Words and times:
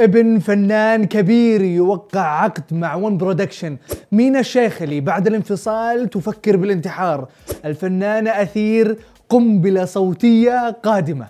ابن 0.00 0.38
فنان 0.38 1.04
كبير 1.04 1.62
يوقع 1.62 2.42
عقد 2.42 2.62
مع 2.72 2.94
One 2.94 3.16
Production 3.16 3.76
مينا 4.12 4.40
الشيخلي 4.40 5.00
بعد 5.00 5.26
الانفصال 5.26 6.10
تفكر 6.10 6.56
بالانتحار. 6.56 7.28
الفنانة 7.64 8.30
أثير 8.30 8.96
قنبلة 9.28 9.84
صوتية 9.84 10.70
قادمة. 10.70 11.26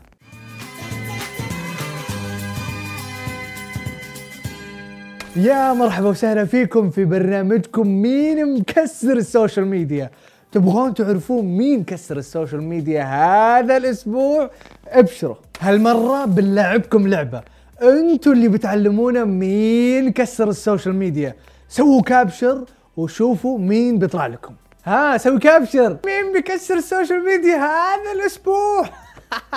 يا 5.36 5.72
مرحبا 5.72 6.08
وسهلا 6.08 6.44
فيكم 6.44 6.90
في 6.90 7.04
برنامجكم 7.04 7.88
مين 7.88 8.58
مكسر 8.58 9.12
ال 9.12 9.20
social 9.20 9.66
media. 9.66 10.10
تبغون 10.52 10.94
تعرفون 10.94 11.44
مين 11.44 11.84
كسر 11.84 12.16
ال 12.16 12.23
social 12.23 12.62
media 12.62 13.02
هذا 13.02 13.76
الأسبوع؟ 13.76 14.50
ابشروا. 14.88 15.34
هالمرة 15.60 16.24
بنلعبكم 16.24 17.08
لعبة. 17.08 17.42
أنتوا 17.82 18.32
اللي 18.32 18.48
بتعلمونا 18.48 19.24
مين 19.24 20.12
كسر 20.12 20.48
السوشيال 20.48 20.94
ميديا. 20.94 21.34
سووا 21.68 22.02
capture 22.02 22.64
وشوفوا 22.96 23.58
مين 23.58 23.98
بيطلع 23.98 24.26
لكم. 24.26 24.54
ها 24.84 25.16
سوي 25.16 25.38
capture 25.38 25.98
مين 26.06 26.32
بيكسر 26.32 26.74
ال 26.74 26.81
social 26.81 27.24
media 27.24 27.56
هذا 27.56 28.12
الأسبوع؟ 28.14 28.84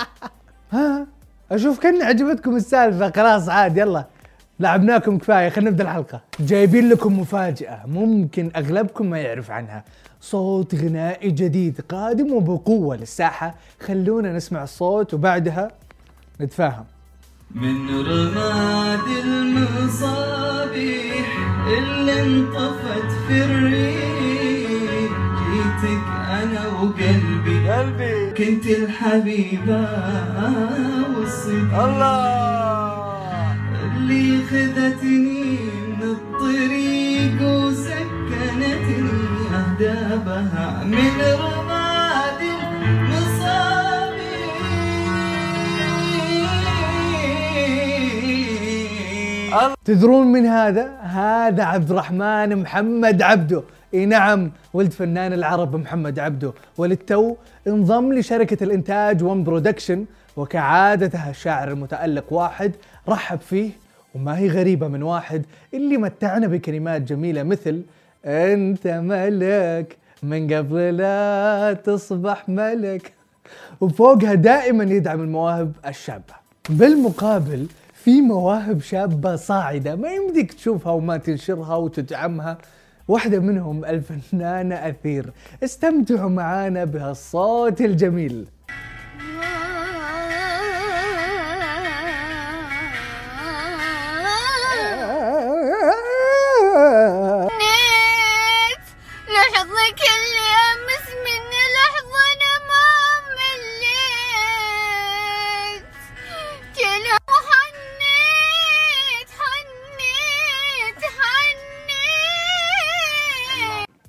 ها 0.73 1.07
أشوف 1.51 1.79
كان 1.79 2.01
عجبتكم 2.01 2.55
السالفة. 2.55 3.12
خلاص 3.12 3.49
عاد 3.49 3.77
يلا. 3.77 4.05
لعبناكم 4.59 5.17
كفاية. 5.17 5.49
خلينا 5.49 5.70
نبدأ 5.70 5.84
الحلقة. 5.84 6.21
جايبين 6.40 6.90
لكم 6.90 7.20
مفاجأة 7.20 7.81
ممكن 7.87 8.51
أغلبكم 8.55 9.09
ما 9.09 9.20
يعرف 9.21 9.51
عنها. 9.51 9.84
صوت 10.21 10.76
غنائي 10.76 11.31
جديد 11.31 11.81
قادم 11.90 12.34
وبقوة 12.34 12.95
للساحة. 12.95 13.55
خلونا 13.79 14.34
نسمع 14.34 14.63
الصوت 14.63 15.13
وبعدها 15.13 15.71
نتفاهم. 16.41 16.85
من 17.55 17.89
رماد 17.89 19.07
المصابيح 19.25 21.27
اللي 21.77 22.21
انطفت 22.21 23.12
في 23.27 23.46
الريح. 23.46 25.12
جيتك 25.37 26.04
أنا 26.29 26.68
وقلبي. 26.68 27.70
قلبي. 27.70 28.29
كنت 28.37 28.65
الحبيبة 28.65 29.87
والصديق. 31.18 31.79
الله. 31.79 32.93
اللي 33.98 34.43
خذتني 34.46 35.57
من 35.87 36.04
الطريق 36.04 37.37
وسكنتني. 37.41 39.24
أهدابها 39.54 40.84
من 40.84 41.21
رماد 41.21 41.73
تدرون 49.85 50.27
من 50.27 50.46
هذا؟ 50.46 50.98
هذا 51.01 51.63
عبد 51.63 51.91
الرحمن 51.91 52.55
محمد 52.55 53.21
عبده. 53.21 53.63
إي 53.93 54.05
نعم 54.05 54.51
ولد 54.73 54.91
فنان 54.91 55.34
العرب 55.34 55.76
محمد 55.76 56.20
عبده. 56.20 56.54
وللتو 56.77 57.35
انضم 57.68 58.13
لشركة 58.13 58.63
الإنتاج 58.63 59.24
ون 59.24 59.43
برودكشن 59.43 60.05
وكعادته 60.37 61.29
الشاعر 61.29 61.71
المتألق 61.71 62.34
واحد. 62.34 62.71
رحب 63.09 63.40
فيه 63.40 63.70
وما 64.16 64.38
هي 64.38 64.50
غريبة 64.50 64.88
من 64.88 65.03
واحد 65.03 65.46
اللي 65.74 65.97
متعنا 65.97 66.47
بكلمات 66.47 67.01
جميلة 67.01 67.44
مثل 67.44 67.81
أنت 68.25 68.88
ملك 68.88 69.97
من 70.24 70.53
قبل 70.53 70.97
لا 70.97 71.74
تصبح 71.74 72.50
ملك. 72.50 73.13
وفوقها 73.81 74.34
دائما 74.34 74.84
يدعم 74.84 75.22
المواهب 75.22 75.72
الشابة. 75.88 76.34
بالمقابل 76.69 77.68
في 78.03 78.22
مواهب 78.22 78.81
شابة 78.81 79.35
صاعدة. 79.35 79.96
ما 79.96 80.09
يمديك 80.13 80.53
تشوفها 80.53 80.91
وما 80.94 81.18
تنشرها 81.18 81.75
وتدعمها. 81.75 82.57
واحدة 83.07 83.40
منهم 83.40 83.85
الفنانة 83.85 84.75
أثير. 84.75 85.34
استمتعوا 85.63 86.29
معانا 86.29 86.84
بهالصوت 86.84 87.81
الجميل. 87.81 88.46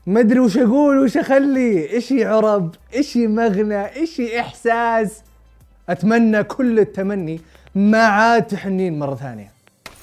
حنيت 0.06 0.26
مدري 0.26 0.40
وش 0.40 0.58
أقول 0.58 0.98
وش 0.98 1.16
أخلي؟ 1.16 1.98
إشي 1.98 2.24
عرب 2.24 2.74
إشي 2.94 3.26
مغنى 3.26 4.02
إشي 4.02 4.40
إحساس. 4.40 5.22
أتمنى 5.88 6.42
كل 6.42 6.78
التمني 6.78 7.40
ما 7.74 7.98
عاد 7.98 8.46
تحنين 8.46 8.98
مرة 8.98 9.14
ثانية. 9.14 9.52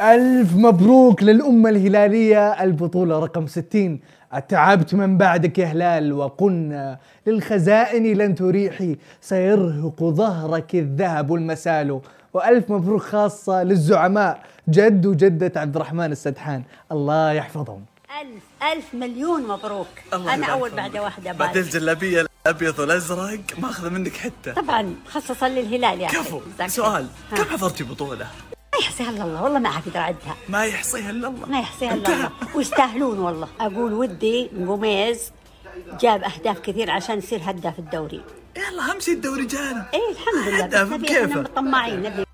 ألف 0.01 0.55
مبروك 0.55 1.23
للأمة 1.23 1.69
الهلالية. 1.69 2.63
البطولة 2.63 3.19
رقم 3.19 3.47
60 3.47 3.99
أتعبت 4.33 4.95
من 4.95 5.17
بعدك 5.17 5.59
يا 5.59 5.65
هلال 5.65 6.13
وقلنا 6.13 6.97
للخزائن 7.27 8.17
لن 8.17 8.35
تريحي. 8.35 8.97
سيرهق 9.21 10.03
ظهرك 10.03 10.75
الذهب 10.75 11.29
والمسال. 11.29 11.99
وألف 12.33 12.71
مبروك 12.71 13.01
خاصة 13.01 13.63
للزعماء. 13.63 14.39
جد 14.69 15.05
وجدة 15.05 15.61
عبد 15.61 15.75
الرحمن 15.75 16.11
السدحان. 16.11 16.63
الله 16.91 17.31
يحفظهم. 17.31 17.90
ألف 18.11 18.43
ألف 18.73 18.85
مليون 18.93 19.47
مبروك. 19.47 19.87
أنا 20.13 20.45
أول 20.45 20.69
بعد 20.69 20.97
واحدة 20.97 21.31
بعد 21.31 21.37
بعد 21.37 21.57
الجلابيه 21.57 22.25
الابيض 22.45 22.79
والازرق 22.79 23.39
ماخذة 23.57 23.89
منك 23.89 24.17
حتة 24.17 24.53
طبعا 24.53 24.95
مخصصة 25.05 25.47
للهلال 25.47 26.01
يا 26.01 26.07
أخي. 26.07 26.17
كفو 26.17 26.41
سؤال 26.67 27.07
ها. 27.31 27.37
كم 27.37 27.43
حضرتي 27.43 27.83
بطولة؟ 27.83 28.27
ما 28.73 28.79
يحصيها 28.81 29.09
إلا 29.09 29.23
الله 29.23 29.43
والله 29.43 29.59
ما 29.59 29.69
أقدر 29.69 29.99
أعدها 29.99 30.35
ما 30.49 30.65
يحصيها 30.65 31.09
إلا 31.09 31.27
الله. 31.27 31.47
ما 31.47 31.59
يحصيها 31.59 31.93
إلا 31.93 32.13
الله. 32.13 32.31
ويستاهلون 32.55 33.19
والله. 33.19 33.47
أقول 33.59 33.93
ودي 33.93 34.47
قميز 34.47 35.31
جاب 36.01 36.23
أهداف 36.23 36.59
كثير 36.59 36.91
عشان 36.91 37.17
يصير 37.17 37.41
هداف 37.43 37.79
الدوري. 37.79 38.21
يلا 38.57 38.91
امشي 38.91 39.11
الدوري 39.11 39.45
جانا. 39.45 39.89
إيه 39.93 40.11
الحمد 40.11 40.53
لله. 40.53 40.63
هداف. 40.63 40.93
إحنا 40.93 41.43
طماعين 41.55 42.03
نبي. 42.03 42.25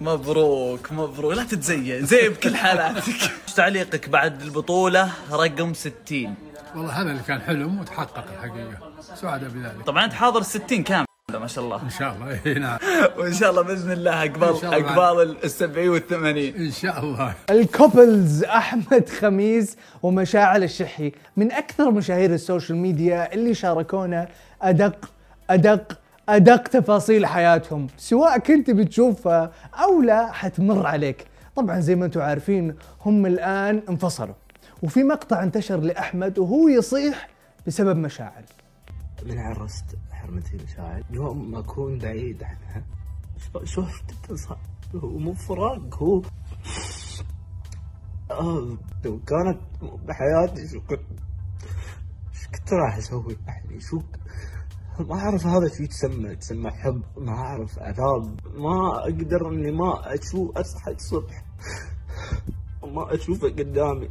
مبروك 0.00 0.92
مبروك. 0.92 1.32
لا 1.32 1.44
تتزين 1.44 2.06
زي 2.06 2.28
بكل 2.28 2.56
حالاتك. 2.56 3.08
إيش 3.46 3.54
تعليقك 3.56 4.08
بعد 4.08 4.42
البطولة؟ 4.42 5.10
رقم 5.32 5.74
60 5.74 6.34
والله 6.76 6.92
هذا 7.02 7.10
اللي 7.10 7.22
كان 7.22 7.40
حلم 7.40 7.80
وتحقق 7.80 8.24
الحقيقة. 8.32 8.92
سعداء 9.14 9.50
بذلك 9.50 9.86
طبعا 9.86 10.04
أنت 10.04 10.12
حاضر 10.12 10.42
60 10.42 10.82
كامله 10.82 11.06
ما 11.34 11.46
شاء 11.46 11.64
الله. 11.64 11.82
إن 11.82 11.90
شاء 11.90 12.14
الله 12.14 12.40
إي 12.46 12.54
نعم. 12.54 12.78
وإن 13.18 13.34
شاء 13.34 13.50
الله 13.50 13.62
بإذن 13.62 13.92
الله 13.92 14.24
اقبال. 14.24 14.64
أقبال 14.64 15.36
ال 15.44 15.50
70 15.50 15.88
وال 15.88 16.06
80 16.06 16.54
إن 16.54 16.70
شاء 16.70 17.00
الله. 17.00 17.34
ال 17.50 17.62
couples 17.62 18.44
أحمد 18.44 19.08
خميس 19.08 19.76
ومشاعل 20.02 20.62
الشحي. 20.62 21.12
من 21.36 21.52
أكثر 21.52 21.90
مشاهير 21.90 22.34
ال 22.34 22.40
social 22.40 22.78
media 22.78 23.32
اللي 23.34 23.54
شاركونا 23.54 24.28
أدق 24.62 25.10
أدق 25.50 25.98
أدق 26.28 26.62
تفاصيل 26.62 27.26
حياتهم 27.26 27.86
سواء 27.96 28.38
كنت 28.38 28.70
بتشوفها 28.70 29.52
أو 29.74 30.02
لا 30.02 30.32
حتمر 30.32 30.86
عليك. 30.86 31.26
طبعا 31.56 31.80
زي 31.80 31.94
ما 31.94 32.06
أنتم 32.06 32.20
عارفين 32.20 32.74
هم 33.04 33.26
الآن 33.26 33.82
انفصلوا. 33.88 34.34
وفي 34.82 35.04
مقطع 35.04 35.42
انتشر 35.42 35.76
لأحمد 35.76 36.38
وهو 36.38 36.68
يصيح 36.68 37.28
بسبب 37.66 37.96
مشاعل 37.96 38.44
من 39.26 39.38
عرست 39.38 39.84
حرمتي 40.12 40.56
مشاعر. 40.64 41.02
يوم 41.10 41.50
ما 41.50 41.58
أكون 41.58 41.98
بعيد 41.98 42.42
عنها 42.42 42.82
شفت 43.64 44.04
اتصال 44.10 44.56
هو 44.94 45.18
مو 45.18 45.32
فراق 45.32 46.02
هو 46.02 46.22
آه 48.30 48.76
لو 49.04 49.20
كانت 49.20 49.58
بحياتي 50.08 50.68
شو 50.68 50.80
كنت 50.80 51.00
شو 52.32 52.50
كنت 52.50 52.72
راح 52.72 52.96
أسوي؟ 52.96 53.36
يعني 53.46 53.80
شو 53.80 54.00
ما 55.00 55.14
أعرف 55.14 55.46
هذا 55.46 55.68
شو 55.68 55.82
يتسمى 55.82 56.28
يتسمى 56.28 56.70
حب 56.70 57.02
ما 57.16 57.32
أعرف 57.32 57.78
عذاب 57.78 58.40
ما 58.54 58.98
أقدر 58.98 59.48
إني 59.48 59.72
ما 59.72 60.14
أشوف 60.14 60.58
أصحى 60.58 60.92
الصبح 60.92 61.44
ما 62.84 63.14
أشوفه 63.14 63.48
قدامي. 63.48 64.08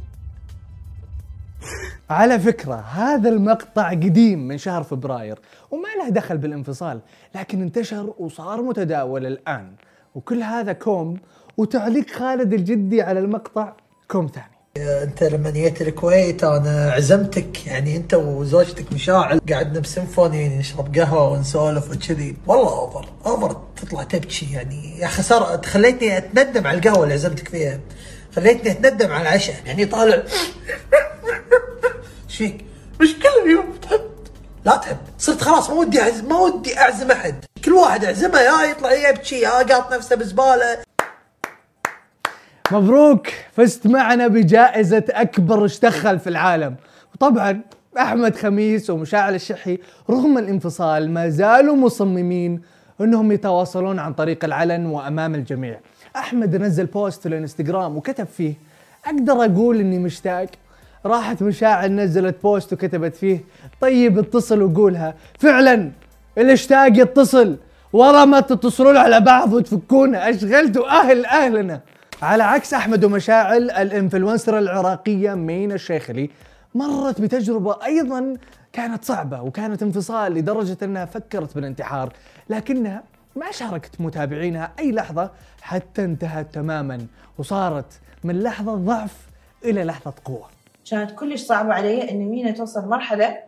على 2.10 2.38
فكرة 2.38 2.74
هذا 2.74 3.28
المقطع 3.28 3.90
قديم 3.90 4.48
من 4.48 4.58
شهر 4.58 4.82
فبراير 4.82 5.38
وما 5.70 5.88
له 5.98 6.08
دخل 6.08 6.38
بالانفصال 6.38 7.00
لكن 7.34 7.62
انتشر 7.62 8.14
وصار 8.18 8.62
متداول 8.62 9.26
الآن. 9.26 9.74
وكل 10.14 10.42
هذا 10.42 10.72
كوم 10.72 11.16
وتعليق 11.56 12.10
خالد 12.10 12.52
الجدي 12.52 13.02
على 13.02 13.20
المقطع 13.20 13.76
كوم 14.08 14.26
ثاني. 14.26 14.55
انت 14.76 15.22
لما 15.22 15.50
جيت 15.50 15.82
الكويت 15.82 16.44
أنا 16.44 16.92
عزمتك 16.92 17.66
يعني 17.66 17.96
انت 17.96 18.14
وزوجتك 18.14 18.92
مشاعل 18.92 19.40
قعدنا 19.52 19.80
بسيمفوني 19.80 20.58
نشرب 20.58 20.98
قهوة 20.98 21.28
ونسولف 21.32 21.90
وكذي. 21.90 22.36
والله 22.46 22.68
أوفر 22.70 23.08
أوفر 23.26 23.56
تطلع 23.82 24.02
تبكي 24.02 24.48
يعني. 24.52 24.98
يا 24.98 25.06
خسارة 25.06 25.60
خليتني 25.66 26.18
أتندم 26.18 26.66
على 26.66 26.78
القهوة 26.78 27.02
اللي 27.02 27.14
عزمتك 27.14 27.48
فيها. 27.48 27.80
خليتني 28.36 28.70
أتندم 28.70 29.12
على 29.12 29.22
العشاء. 29.22 29.56
يعني 29.66 29.86
طالع 29.86 30.14
إيش 32.28 32.36
فيك؟ 32.36 32.64
مش 33.00 33.14
كل 33.14 33.50
يوم 33.50 33.72
تحب 33.82 34.00
لا 34.64 34.76
تحب 34.76 34.96
صرت 35.18 35.42
خلاص 35.42 35.70
ما 35.70 35.76
ودي 35.76 36.00
أعزم 36.00 36.28
ما 36.28 36.38
ودي 36.38 36.78
أعزم 36.78 37.10
أحد. 37.10 37.44
كل 37.64 37.72
واحد 37.72 38.04
اعزمه 38.04 38.40
يا 38.40 38.70
يطلع 38.70 38.92
يبكي 38.92 39.40
يا 39.40 39.50
قاط 39.50 39.92
نفسه 39.92 40.16
بزبالة 40.16 40.85
مبروك 42.72 43.26
فزت 43.52 43.86
معنا 43.86 44.26
بجائزة 44.26 45.04
أكبر 45.10 45.64
اشتخل 45.64 46.18
في 46.18 46.26
العالم. 46.26 46.74
وطبعا 47.14 47.60
أحمد 47.98 48.36
خميس 48.36 48.90
ومشاعل 48.90 49.34
الشحي 49.34 49.78
رغم 50.10 50.38
الانفصال 50.38 51.10
ما 51.10 51.28
زالوا 51.28 51.76
مصممين 51.76 52.60
أنهم 53.00 53.32
يتواصلون 53.32 53.98
عن 53.98 54.12
طريق 54.12 54.44
العلن 54.44 54.86
وأمام 54.86 55.34
الجميع. 55.34 55.80
أحمد 56.16 56.56
نزل 56.56 56.86
post 56.86 57.22
في 57.22 57.28
الانستغرام 57.28 57.96
وكتب 57.96 58.26
فيه 58.26 58.54
أقدر 59.06 59.44
أقول 59.44 59.80
أني 59.80 59.98
مشتاق. 59.98 60.46
راحت 61.06 61.42
مشاعل 61.42 61.90
نزلت 61.90 62.42
post 62.42 62.72
وكتبت 62.72 63.16
فيه 63.16 63.44
طيب 63.80 64.18
اتصل 64.18 64.62
وقولها. 64.62 65.14
فعلا 65.38 65.90
اللي 66.38 66.59
اشتاق 66.59 66.88
يتصل. 66.98 67.56
ورا 67.92 68.24
ما 68.24 68.40
تتصلون 68.40 68.96
على 68.96 69.20
بعض 69.20 69.52
وتفكونا 69.52 70.30
اشغلتوا 70.30 70.88
أهل 70.88 71.26
أهلنا. 71.26 71.80
على 72.22 72.42
عكس 72.42 72.74
أحمد 72.74 73.04
ومشاعل 73.04 73.70
الانفلونسر 73.70 74.58
العراقية 74.58 75.34
مين 75.34 75.72
الشيخلي 75.72 76.30
مرت 76.74 77.20
بتجربة 77.20 77.84
أيضا 77.84 78.36
كانت 78.72 79.04
صعبة 79.04 79.42
وكانت 79.42 79.82
انفصال 79.82 80.32
لدرجة 80.32 80.76
أنها 80.82 81.04
فكرت 81.04 81.54
بالانتحار 81.54 82.12
لكنها 82.50 83.02
ما 83.36 83.50
شاركت 83.50 84.00
متابعينها 84.00 84.72
أي 84.78 84.92
لحظة 84.92 85.30
حتى 85.62 86.04
انتهت 86.04 86.54
تماما 86.54 87.06
وصارت 87.38 88.00
من 88.24 88.42
لحظة 88.42 88.74
ضعف 88.74 89.26
إلى 89.64 89.84
لحظة 89.84 90.14
قوة. 90.24 90.48
كانت 90.90 91.10
كلش 91.10 91.40
صعبة 91.42 91.74
علي 91.74 92.10
إن 92.10 92.18
مينا 92.18 92.50
توصل 92.50 92.88
مرحلة 92.88 93.38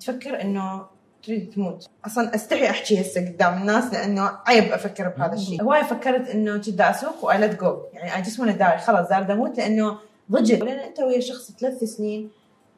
تفكر 0.00 0.40
إنه 0.40 0.86
تريد 1.22 1.50
تموت. 1.50 1.88
أصلا 2.06 2.34
أستحي 2.34 2.70
أحكي 2.70 3.00
هسه 3.00 3.20
قدام 3.20 3.60
الناس 3.60 3.92
لأنه 3.92 4.30
عيب 4.46 4.72
أفكر 4.72 5.08
بهذا 5.08 5.34
الشيء. 5.34 5.62
هواي 5.62 5.84
فكرت 5.84 6.28
إنه 6.28 6.56
كنت 6.56 6.80
أسوق 6.80 7.24
و 7.24 7.38
I 7.38 7.44
let 7.44 7.60
go 7.60 7.82
يعني 7.92 8.16
I 8.16 8.22
just 8.22 8.40
die 8.40 8.78
خلاص 8.78 9.08
دار 9.08 9.32
أموت 9.32 9.58
لأنه 9.58 9.98
ضجر 10.32 10.64
لأن 10.64 10.78
أنت 10.78 11.00
ويا 11.00 11.20
شخص 11.20 11.52
ثلاث 11.52 11.84
سنين 11.84 12.30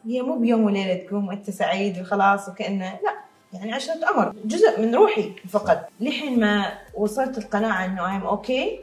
هي 0.07 0.23
مو 0.23 0.39
بيوم 0.39 0.65
وليلة 0.65 0.95
تقوم 0.95 1.29
وأنت 1.29 1.51
سعيد 1.51 1.99
وخلاص 1.99 2.49
وكأنه 2.49 2.85
لا. 2.85 3.15
يعني 3.53 3.73
عشرة 3.73 4.11
أمر. 4.15 4.35
جزء 4.45 4.81
من 4.81 4.95
روحي 4.95 5.33
فقط. 5.49 5.89
لحين 6.01 6.41
ما 6.41 6.73
وصلت 6.95 7.39
القناعة 7.39 7.85
إنه 7.85 8.21
I'm 8.21 8.39
okay 8.39 8.81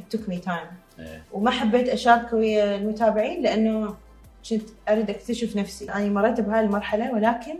it 0.00 0.16
took 0.16 0.28
me 0.28 0.46
time. 0.46 1.02
وما 1.32 1.50
حبيت 1.50 1.88
أشارك 1.88 2.32
ويا 2.32 2.76
المتابعين 2.76 3.42
لأنه 3.42 3.94
كنت 4.50 4.68
أريد 4.88 5.10
أكتشف 5.10 5.56
نفسي. 5.56 5.84
أنا 5.84 5.98
يعني 5.98 6.10
مريت 6.10 6.40
بهاي 6.40 6.60
المرحلة 6.60 7.14
ولكن 7.14 7.54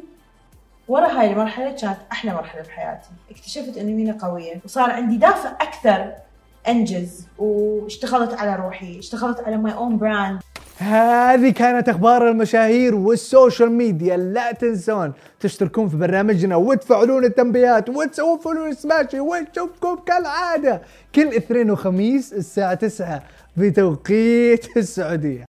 ورا 0.89 1.07
هاي 1.07 1.33
المرحلة 1.33 1.71
كانت 1.71 1.97
أحلى 2.13 2.33
مرحلة 2.35 2.63
بحياتي. 2.63 3.09
اكتشفت 3.31 3.79
إنه 3.79 3.93
مينا 3.93 4.19
قوية 4.21 4.61
وصار 4.65 4.91
عندي 4.91 5.17
دافع 5.17 5.51
أكثر 5.51 6.13
أنجز 6.69 7.27
واشتغلت 7.39 8.35
على 8.35 8.57
روحي 8.57 8.99
اشتغلت 8.99 9.41
على 9.41 9.57
my 9.57 9.75
own 9.75 9.99
brand 9.99 10.41
هذه 10.79 11.51
كانت 11.51 11.89
أخبار 11.89 12.29
المشاهير 12.29 12.95
وال 12.95 13.14
social 13.14 13.73
media. 13.73 14.17
لا 14.17 14.53
تنسون 14.53 15.13
تشتركون 15.41 15.89
في 15.89 15.97
برنامجنا 15.97 16.57
وتفعلون 16.57 17.25
التنبيهات 17.25 17.89
وتسوون 17.89 18.39
follow 18.39 18.73
سماشي 18.73 19.21
ونشوفكم 19.21 19.99
كالعادة 20.07 20.83
كل 21.15 21.27
اثنين 21.27 21.71
وخميس 21.71 22.33
الساعة 22.33 22.75
9 22.75 23.23
بتوقيت 23.57 24.77
السعودية. 24.77 25.37